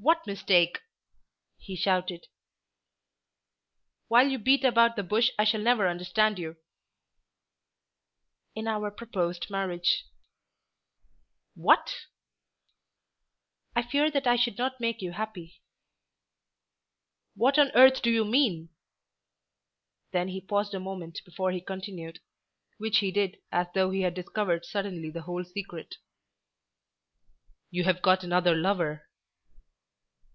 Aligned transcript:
"What 0.00 0.28
mistake?" 0.28 0.78
he 1.56 1.74
shouted. 1.74 2.28
"While 4.06 4.28
you 4.28 4.38
beat 4.38 4.64
about 4.64 4.94
the 4.94 5.02
bush 5.02 5.32
I 5.36 5.42
shall 5.42 5.60
never 5.60 5.88
understand 5.88 6.38
you." 6.38 6.56
"In 8.54 8.68
our 8.68 8.92
proposed 8.92 9.50
marriage." 9.50 10.04
"What?" 11.56 11.92
"I 13.74 13.82
fear 13.82 14.08
that 14.12 14.28
I 14.28 14.36
should 14.36 14.56
not 14.56 14.78
make 14.78 15.02
you 15.02 15.10
happy." 15.10 15.62
"What 17.34 17.58
on 17.58 17.72
earth 17.74 18.00
do 18.00 18.10
you 18.12 18.24
mean?" 18.24 18.68
Then 20.12 20.28
he 20.28 20.40
paused 20.40 20.74
a 20.74 20.78
moment 20.80 21.22
before 21.24 21.50
he 21.50 21.60
continued, 21.60 22.20
which 22.76 22.98
he 22.98 23.10
did 23.10 23.40
as 23.50 23.66
though 23.74 23.90
he 23.90 24.02
had 24.02 24.14
discovered 24.14 24.64
suddenly 24.64 25.10
the 25.10 25.22
whole 25.22 25.42
secret. 25.42 25.96
"You 27.72 27.82
have 27.82 28.00
got 28.00 28.22
another 28.22 28.54
lover." 28.54 29.04